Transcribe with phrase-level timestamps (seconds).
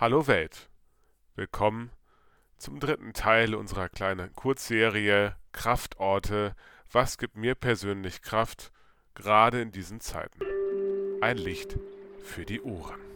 [0.00, 0.70] Hallo Welt.
[1.34, 1.90] Willkommen
[2.56, 6.54] zum dritten Teil unserer kleinen Kurzserie Kraftorte.
[6.92, 8.70] Was gibt mir persönlich Kraft,
[9.14, 10.38] gerade in diesen Zeiten?
[11.20, 11.80] Ein Licht
[12.22, 13.08] für die Ohren.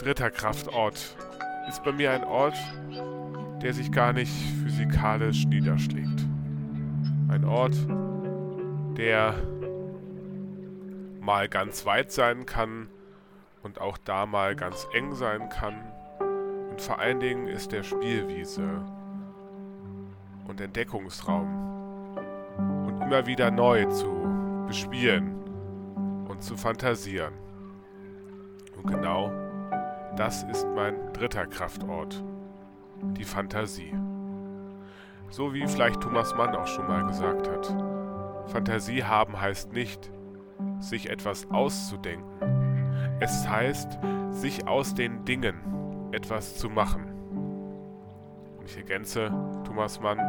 [0.00, 1.14] Dritter Kraftort
[1.68, 2.56] ist bei mir ein Ort,
[3.60, 4.32] der sich gar nicht
[4.62, 6.26] physikalisch niederschlägt.
[7.28, 7.76] Ein Ort,
[8.96, 9.34] der
[11.20, 12.88] mal ganz weit sein kann
[13.62, 15.74] und auch da mal ganz eng sein kann.
[16.70, 18.82] Und vor allen Dingen ist der Spielwiese
[20.48, 22.16] und Entdeckungsraum
[22.86, 25.34] und immer wieder neu zu bespielen
[26.26, 27.34] und zu fantasieren.
[28.78, 29.30] Und genau
[30.20, 32.22] das ist mein dritter Kraftort,
[33.16, 33.94] die Fantasie.
[35.30, 37.74] So wie vielleicht Thomas Mann auch schon mal gesagt hat.
[38.50, 40.12] Fantasie haben heißt nicht,
[40.78, 42.28] sich etwas auszudenken.
[43.20, 43.98] Es heißt,
[44.30, 47.06] sich aus den Dingen etwas zu machen.
[48.58, 49.32] Und ich ergänze
[49.64, 50.20] Thomas Mann,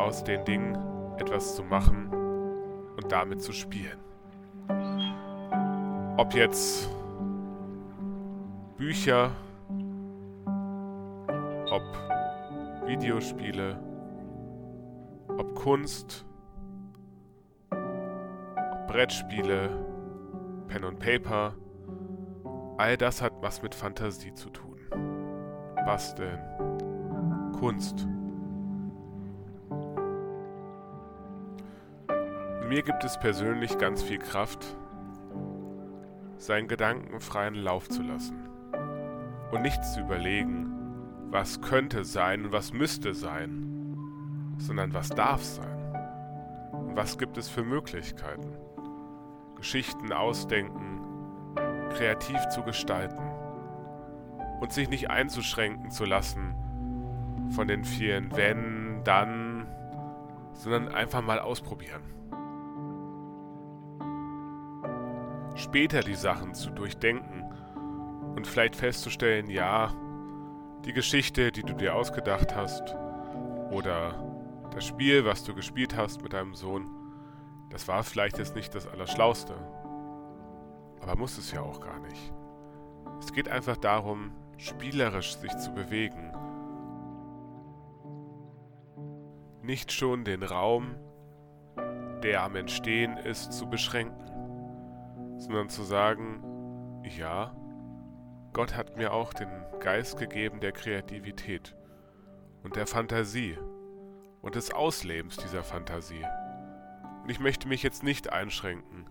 [0.00, 0.76] aus den Dingen
[1.16, 2.10] etwas zu machen
[2.96, 4.00] und damit zu spielen.
[6.16, 6.90] Ob jetzt
[8.80, 9.30] Bücher,
[11.70, 11.82] ob
[12.86, 13.78] Videospiele,
[15.28, 16.24] ob Kunst,
[17.70, 19.68] ob Brettspiele,
[20.68, 21.54] Pen und Paper,
[22.78, 24.80] all das hat was mit Fantasie zu tun.
[25.84, 26.40] Basteln,
[27.60, 28.08] Kunst.
[32.66, 34.74] Mir gibt es persönlich ganz viel Kraft,
[36.38, 38.49] seinen Gedanken freien Lauf zu lassen
[39.50, 40.72] und nicht zu überlegen,
[41.30, 45.94] was könnte sein und was müsste sein, sondern was darf sein
[46.72, 48.56] und was gibt es für Möglichkeiten.
[49.56, 51.00] Geschichten ausdenken,
[51.90, 53.22] kreativ zu gestalten
[54.60, 56.54] und sich nicht einzuschränken zu lassen
[57.50, 59.66] von den vielen wenn, dann,
[60.52, 62.02] sondern einfach mal ausprobieren.
[65.56, 67.44] Später die Sachen zu durchdenken
[68.40, 69.92] und vielleicht festzustellen, ja,
[70.86, 72.96] die Geschichte, die du dir ausgedacht hast
[73.70, 74.14] oder
[74.72, 76.88] das Spiel, was du gespielt hast mit deinem Sohn,
[77.68, 79.52] das war vielleicht jetzt nicht das Allerschlauste.
[81.02, 82.32] Aber muss es ja auch gar nicht.
[83.18, 86.32] Es geht einfach darum, spielerisch sich zu bewegen.
[89.60, 90.94] Nicht schon den Raum,
[92.22, 96.42] der am Entstehen ist, zu beschränken, sondern zu sagen,
[97.04, 97.54] ja,
[98.52, 101.76] Gott hat mir auch den Geist gegeben der Kreativität
[102.64, 103.56] und der Fantasie
[104.42, 106.24] und des Auslebens dieser Fantasie.
[107.22, 109.08] Und ich möchte mich jetzt nicht einschränken,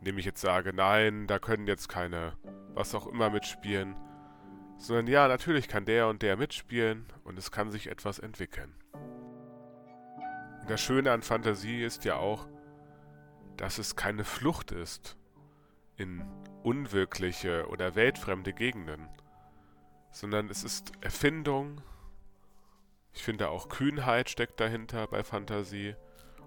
[0.00, 2.32] indem ich jetzt sage, nein, da können jetzt keine
[2.74, 3.94] was auch immer mitspielen,
[4.78, 8.74] sondern ja, natürlich kann der und der mitspielen und es kann sich etwas entwickeln.
[10.60, 12.48] Und das Schöne an Fantasie ist ja auch,
[13.56, 15.16] dass es keine Flucht ist
[16.00, 16.24] in
[16.62, 19.06] unwirkliche oder weltfremde Gegenden,
[20.10, 21.82] sondern es ist Erfindung.
[23.12, 25.94] Ich finde auch Kühnheit steckt dahinter bei Fantasie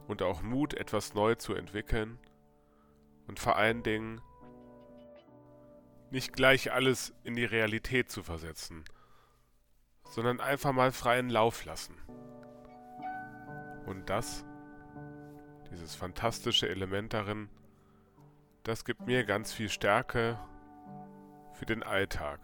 [0.08, 2.18] und auch Mut, etwas neu zu entwickeln
[3.28, 4.22] und vor allen Dingen
[6.10, 8.84] nicht gleich alles in die Realität zu versetzen,
[10.10, 11.96] sondern einfach mal freien Lauf lassen.
[13.86, 14.46] Und das,
[15.72, 17.50] dieses fantastische Element darin,
[18.64, 20.40] das gibt mir ganz viel Stärke
[21.54, 22.40] für den Alltag.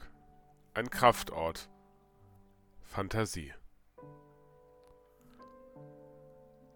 [0.73, 1.69] Ein Kraftort.
[2.81, 3.53] Fantasie.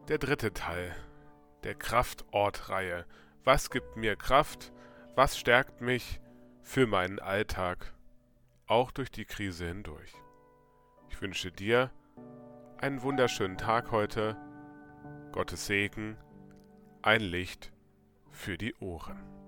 [0.07, 0.95] Der dritte Teil
[1.63, 3.05] der Kraftortreihe.
[3.43, 4.73] Was gibt mir Kraft?
[5.15, 6.19] Was stärkt mich
[6.61, 7.93] für meinen Alltag?
[8.67, 10.13] Auch durch die Krise hindurch.
[11.09, 11.91] Ich wünsche dir
[12.77, 14.37] einen wunderschönen Tag heute.
[15.31, 16.17] Gottes Segen,
[17.01, 17.72] ein Licht
[18.33, 19.42] für die Ohren.